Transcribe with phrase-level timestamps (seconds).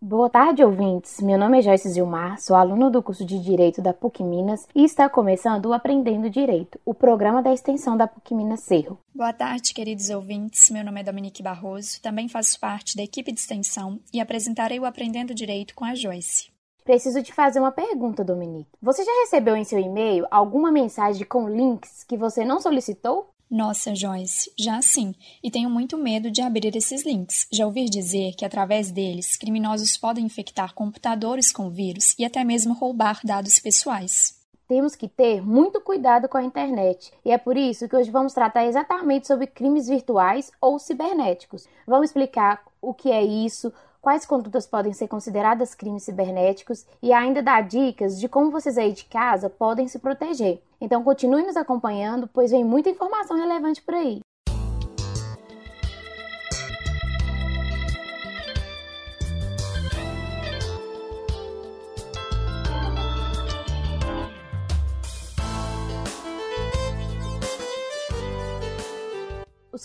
[0.00, 1.20] Boa tarde, ouvintes.
[1.20, 4.84] Meu nome é Joyce Zilmar, sou aluna do curso de Direito da PUC Minas e
[4.84, 8.96] está começando o Aprendendo Direito, o programa da extensão da PUC Minas Cerro.
[9.12, 10.70] Boa tarde, queridos ouvintes.
[10.70, 14.84] Meu nome é Dominique Barroso, também faço parte da equipe de extensão e apresentarei o
[14.84, 16.52] Aprendendo Direito com a Joyce.
[16.84, 18.70] Preciso te fazer uma pergunta, Dominique.
[18.80, 23.34] Você já recebeu em seu e-mail alguma mensagem com links que você não solicitou?
[23.50, 27.46] Nossa, Joyce, já sim, e tenho muito medo de abrir esses links.
[27.50, 32.74] Já ouvi dizer que através deles, criminosos podem infectar computadores com vírus e até mesmo
[32.74, 34.36] roubar dados pessoais.
[34.68, 38.34] Temos que ter muito cuidado com a internet, e é por isso que hoje vamos
[38.34, 41.66] tratar exatamente sobre crimes virtuais ou cibernéticos.
[41.86, 43.72] Vamos explicar o que é isso,
[44.08, 48.90] quais condutas podem ser consideradas crimes cibernéticos e ainda dar dicas de como vocês aí
[48.90, 50.62] de casa podem se proteger.
[50.80, 54.20] Então continue nos acompanhando, pois vem muita informação relevante por aí.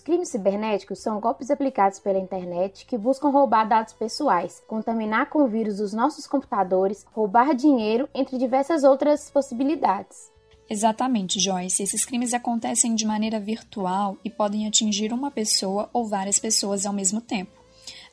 [0.03, 5.79] Crimes cibernéticos são golpes aplicados pela internet que buscam roubar dados pessoais, contaminar com vírus
[5.79, 10.31] os nossos computadores, roubar dinheiro, entre diversas outras possibilidades.
[10.69, 11.83] Exatamente, Joyce.
[11.83, 16.93] Esses crimes acontecem de maneira virtual e podem atingir uma pessoa ou várias pessoas ao
[16.93, 17.51] mesmo tempo.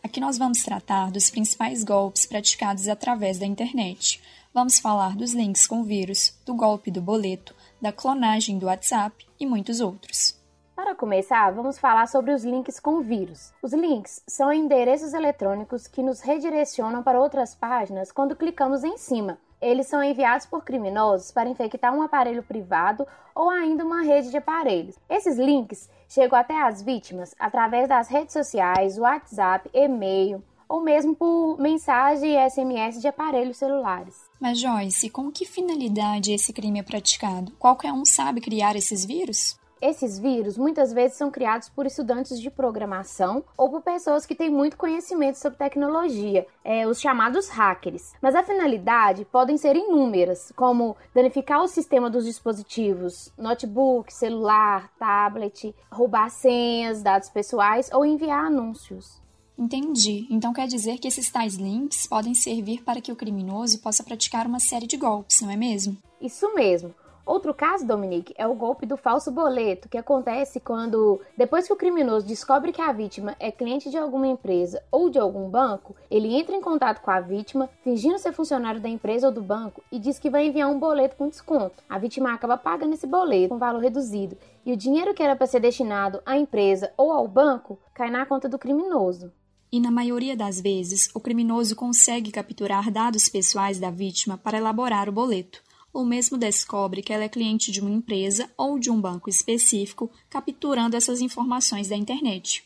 [0.03, 4.21] Aqui nós vamos tratar dos principais golpes praticados através da internet.
[4.53, 9.47] Vamos falar dos links com vírus, do golpe do boleto, da clonagem do WhatsApp e
[9.47, 10.40] muitos outros.
[10.83, 13.53] Para começar, vamos falar sobre os links com vírus.
[13.63, 19.37] Os links são endereços eletrônicos que nos redirecionam para outras páginas quando clicamos em cima.
[19.61, 24.39] Eles são enviados por criminosos para infectar um aparelho privado ou ainda uma rede de
[24.39, 24.97] aparelhos.
[25.07, 31.59] Esses links chegam até as vítimas através das redes sociais, WhatsApp, e-mail ou mesmo por
[31.59, 34.17] mensagem e SMS de aparelhos celulares.
[34.41, 37.53] Mas Joyce, com que finalidade esse crime é praticado?
[37.59, 39.60] Qualquer um sabe criar esses vírus?
[39.81, 44.51] Esses vírus muitas vezes são criados por estudantes de programação ou por pessoas que têm
[44.51, 48.13] muito conhecimento sobre tecnologia, é, os chamados hackers.
[48.21, 55.75] Mas a finalidade podem ser inúmeras, como danificar o sistema dos dispositivos, notebook, celular, tablet,
[55.91, 59.19] roubar senhas, dados pessoais ou enviar anúncios.
[59.57, 60.27] Entendi.
[60.31, 64.47] Então quer dizer que esses tais links podem servir para que o criminoso possa praticar
[64.47, 65.97] uma série de golpes, não é mesmo?
[66.21, 66.95] Isso mesmo.
[67.31, 71.77] Outro caso, Dominique, é o golpe do falso boleto, que acontece quando, depois que o
[71.77, 76.35] criminoso descobre que a vítima é cliente de alguma empresa ou de algum banco, ele
[76.35, 79.99] entra em contato com a vítima, fingindo ser funcionário da empresa ou do banco, e
[80.01, 81.85] diz que vai enviar um boleto com desconto.
[81.89, 84.37] A vítima acaba pagando esse boleto com valor reduzido,
[84.67, 88.27] e o dinheiro que era para ser destinado à empresa ou ao banco cai na
[88.27, 89.33] conta do criminoso.
[89.71, 95.09] E na maioria das vezes, o criminoso consegue capturar dados pessoais da vítima para elaborar
[95.09, 95.63] o boleto
[95.93, 100.11] ou mesmo descobre que ela é cliente de uma empresa ou de um banco específico,
[100.29, 102.65] capturando essas informações da internet.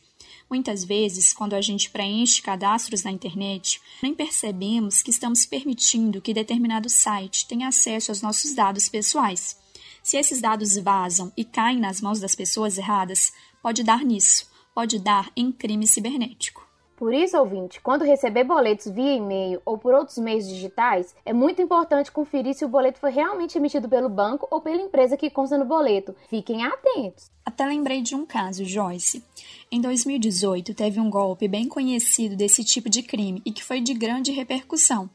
[0.48, 6.34] Muitas vezes, quando a gente preenche cadastros na internet, nem percebemos que estamos permitindo que
[6.34, 9.56] determinado site tenha acesso aos nossos dados pessoais.
[10.02, 14.98] Se esses dados vazam e caem nas mãos das pessoas erradas, pode dar nisso, pode
[14.98, 16.73] dar em crime cibernético.
[16.96, 21.60] Por isso, ouvinte, quando receber boletos via e-mail ou por outros meios digitais, é muito
[21.60, 25.58] importante conferir se o boleto foi realmente emitido pelo banco ou pela empresa que consta
[25.58, 26.14] no boleto.
[26.28, 27.30] Fiquem atentos.
[27.44, 29.24] Até lembrei de um caso, Joyce.
[29.72, 33.92] Em 2018, teve um golpe bem conhecido desse tipo de crime e que foi de
[33.92, 35.10] grande repercussão.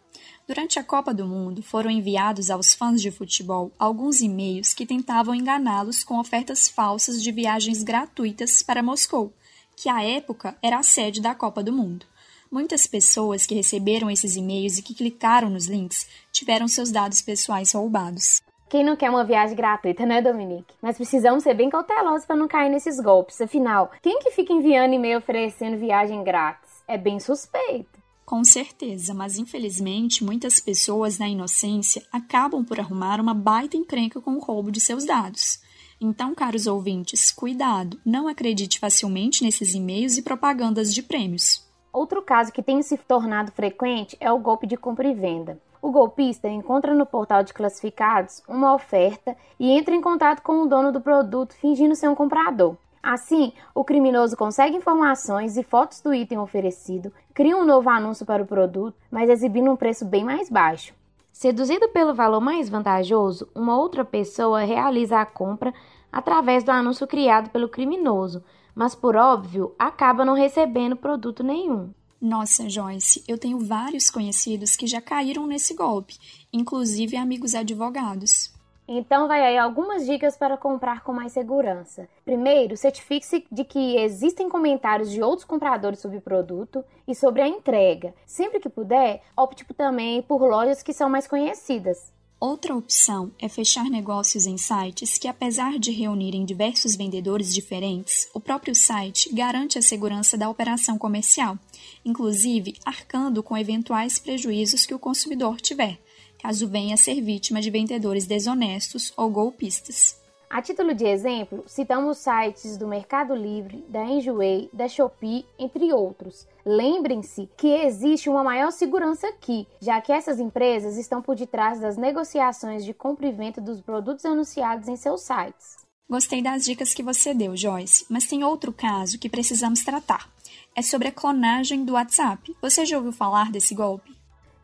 [0.45, 5.33] Durante a Copa do Mundo, foram enviados aos fãs de futebol alguns e-mails que tentavam
[5.33, 9.31] enganá-los com ofertas falsas de viagens gratuitas para Moscou
[9.79, 12.05] que à época era a sede da Copa do Mundo.
[12.51, 17.71] Muitas pessoas que receberam esses e-mails e que clicaram nos links tiveram seus dados pessoais
[17.71, 18.41] roubados.
[18.69, 20.75] Quem não quer uma viagem gratuita, né, Dominique?
[20.81, 23.39] Mas precisamos ser bem cautelosos para não cair nesses golpes.
[23.39, 26.83] Afinal, quem que fica enviando e-mail oferecendo viagem grátis?
[26.85, 27.99] É bem suspeito.
[28.25, 34.31] Com certeza, mas infelizmente muitas pessoas, na inocência, acabam por arrumar uma baita encrenca com
[34.31, 35.61] o roubo de seus dados.
[36.01, 41.67] Então, caros ouvintes, cuidado, não acredite facilmente nesses e-mails e propagandas de prêmios.
[41.91, 45.59] Outro caso que tem se tornado frequente é o golpe de compra e venda.
[45.81, 50.67] O golpista encontra no portal de classificados uma oferta e entra em contato com o
[50.67, 52.77] dono do produto fingindo ser um comprador.
[53.03, 58.43] Assim, o criminoso consegue informações e fotos do item oferecido, cria um novo anúncio para
[58.43, 60.93] o produto, mas exibindo um preço bem mais baixo.
[61.39, 65.73] Seduzido pelo valor mais vantajoso, uma outra pessoa realiza a compra
[66.11, 68.43] através do anúncio criado pelo criminoso,
[68.75, 71.91] mas por óbvio acaba não recebendo produto nenhum.
[72.21, 76.17] Nossa, Joyce, eu tenho vários conhecidos que já caíram nesse golpe,
[76.51, 78.53] inclusive amigos advogados.
[78.91, 82.09] Então vai aí algumas dicas para comprar com mais segurança.
[82.25, 87.47] Primeiro, certifique-se de que existem comentários de outros compradores sobre o produto e sobre a
[87.47, 88.15] entrega.
[88.25, 92.11] Sempre que puder, opte também por lojas que são mais conhecidas.
[92.39, 98.39] Outra opção é fechar negócios em sites que, apesar de reunirem diversos vendedores diferentes, o
[98.39, 101.59] próprio site garante a segurança da operação comercial,
[102.03, 105.99] inclusive arcando com eventuais prejuízos que o consumidor tiver
[106.41, 110.19] caso venha a ser vítima de vendedores desonestos ou golpistas.
[110.49, 116.47] A título de exemplo, citamos sites do Mercado Livre, da Enjoei, da Shopee, entre outros.
[116.65, 121.97] Lembrem-se que existe uma maior segurança aqui, já que essas empresas estão por detrás das
[121.97, 125.77] negociações de compra e venda dos produtos anunciados em seus sites.
[126.09, 130.27] Gostei das dicas que você deu, Joyce, mas tem outro caso que precisamos tratar.
[130.75, 132.55] É sobre a clonagem do WhatsApp.
[132.59, 134.18] Você já ouviu falar desse golpe?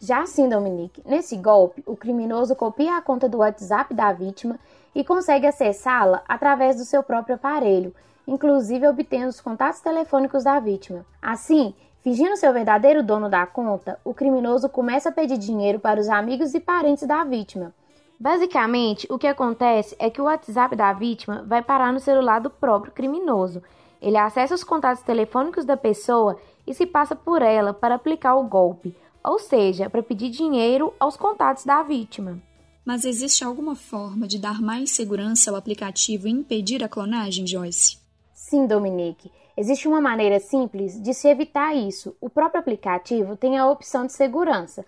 [0.06, 4.60] Já assim, Dominique, nesse golpe, o criminoso copia a conta do WhatsApp da vítima
[4.94, 7.92] e consegue acessá-la através do seu próprio aparelho,
[8.28, 11.04] inclusive obtendo os contatos telefônicos da vítima.
[11.20, 11.74] Assim,
[12.04, 16.08] fingindo ser o verdadeiro dono da conta, o criminoso começa a pedir dinheiro para os
[16.08, 17.74] amigos e parentes da vítima.
[18.20, 22.52] Basicamente, o que acontece é que o WhatsApp da vítima vai parar no celular do
[22.52, 23.60] próprio criminoso.
[24.00, 26.38] Ele acessa os contatos telefônicos da pessoa
[26.68, 28.96] e se passa por ela para aplicar o golpe
[29.26, 32.42] ou seja, para pedir dinheiro aos contatos da vítima.
[32.86, 37.98] Mas existe alguma forma de dar mais segurança ao aplicativo e impedir a clonagem, Joyce?
[38.34, 39.32] Sim, Dominique.
[39.58, 42.16] Existe uma maneira simples de se evitar isso.
[42.22, 44.86] O próprio aplicativo tem a opção de segurança.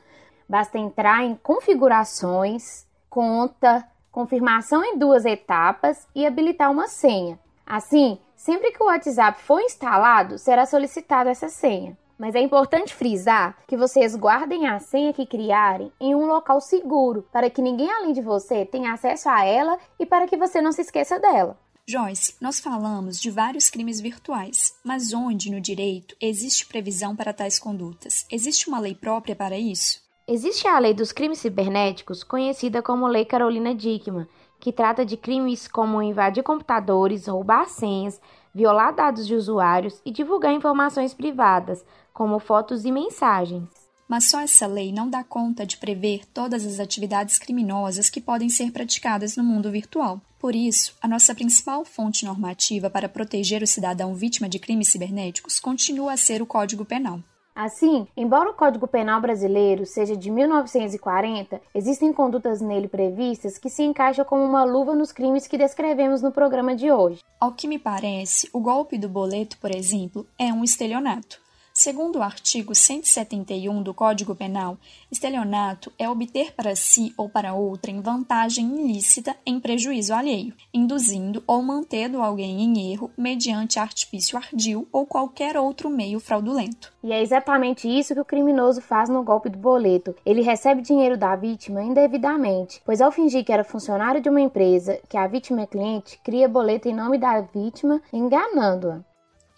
[0.47, 7.39] Basta entrar em configurações, conta, confirmação em duas etapas e habilitar uma senha.
[7.65, 11.97] Assim, sempre que o WhatsApp for instalado, será solicitada essa senha.
[12.17, 17.27] Mas é importante frisar que vocês guardem a senha que criarem em um local seguro,
[17.31, 20.71] para que ninguém além de você tenha acesso a ela e para que você não
[20.71, 21.57] se esqueça dela.
[21.89, 27.57] Joyce, nós falamos de vários crimes virtuais, mas onde no direito existe previsão para tais
[27.57, 28.25] condutas?
[28.29, 30.05] Existe uma lei própria para isso?
[30.27, 34.27] Existe a Lei dos Crimes Cibernéticos, conhecida como Lei Carolina Dickmann,
[34.59, 38.19] que trata de crimes como invadir computadores, roubar senhas,
[38.53, 41.85] violar dados de usuários e divulgar informações privadas,
[42.17, 43.69] como fotos e mensagens.
[44.09, 48.49] Mas só essa lei não dá conta de prever todas as atividades criminosas que podem
[48.49, 50.19] ser praticadas no mundo virtual.
[50.39, 55.59] Por isso, a nossa principal fonte normativa para proteger o cidadão vítima de crimes cibernéticos
[55.59, 57.19] continua a ser o Código Penal.
[57.53, 63.83] Assim, embora o Código Penal brasileiro seja de 1940, existem condutas nele previstas que se
[63.83, 67.21] encaixam como uma luva nos crimes que descrevemos no programa de hoje.
[67.39, 71.45] Ao que me parece, o golpe do boleto, por exemplo, é um estelionato.
[71.79, 74.79] Segundo o artigo 171 do Código Penal,
[75.11, 81.61] estelionato é obter para si ou para outrem vantagem ilícita em prejuízo alheio, induzindo ou
[81.61, 86.91] mantendo alguém em erro mediante artifício ardil ou qualquer outro meio fraudulento.
[87.03, 90.15] E é exatamente isso que o criminoso faz no golpe do boleto.
[90.25, 94.99] Ele recebe dinheiro da vítima indevidamente, pois ao fingir que era funcionário de uma empresa,
[95.07, 99.05] que a vítima é cliente, cria boleto em nome da vítima, enganando-a.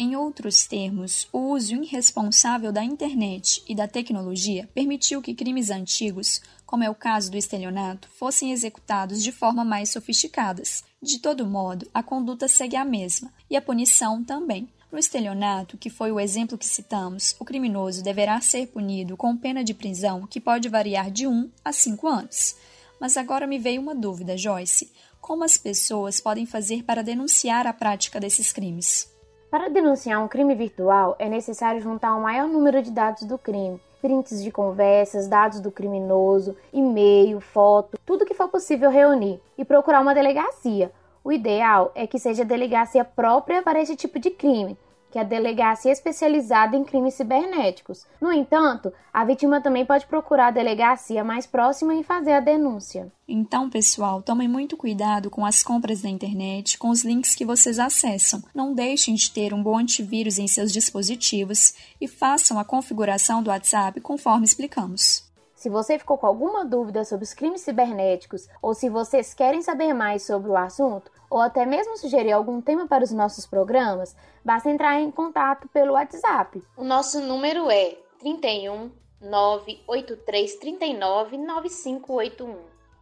[0.02, 6.42] Em outros termos, o uso irresponsável da internet e da tecnologia permitiu que crimes antigos,
[6.66, 10.86] como é o caso do estelionato, fossem executados de forma mais sofisticadas.
[11.04, 14.70] De todo modo, a conduta segue a mesma, e a punição também.
[14.90, 19.66] No estelionato, que foi o exemplo que citamos, o criminoso deverá ser punido com pena
[19.66, 22.56] de prisão que pode variar de 1 a 5 anos.
[23.02, 27.74] Mas agora me veio uma dúvida, Joyce: como as pessoas podem fazer para denunciar a
[27.74, 29.19] prática desses crimes?
[29.50, 33.82] Para denunciar um crime virtual, é necessário juntar o maior número de dados do crime,
[34.00, 40.02] prints de conversas, dados do criminoso, e-mail, foto, tudo que for possível reunir e procurar
[40.02, 40.92] uma delegacia.
[41.24, 44.78] O ideal é que seja a delegacia própria para esse tipo de crime,
[45.12, 48.06] que é a delegacia especializada em crimes cibernéticos.
[48.22, 53.12] No entanto, a vítima também pode procurar a delegacia mais próxima e fazer a denúncia.
[53.28, 57.80] Então, pessoal, tomem muito cuidado com as compras na internet, com os links que vocês
[57.80, 58.42] acessam.
[58.54, 63.50] Não deixem de ter um bom antivírus em seus dispositivos e façam a configuração do
[63.50, 65.30] WhatsApp conforme explicamos.
[65.60, 69.94] Se você ficou com alguma dúvida sobre os crimes cibernéticos ou se vocês querem saber
[69.94, 74.70] mais sobre o assunto, ou até mesmo sugerir algum tema para os nossos programas, basta
[74.70, 76.64] entrar em contato pelo WhatsApp.
[76.76, 82.56] O nosso número é 31 983 39 9581.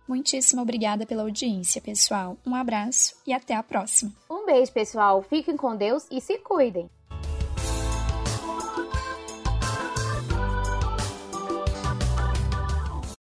[0.07, 2.37] Muitíssimo obrigada pela audiência, pessoal.
[2.45, 4.13] Um abraço e até a próxima.
[4.29, 5.21] Um beijo, pessoal.
[5.21, 6.89] Fiquem com Deus e se cuidem.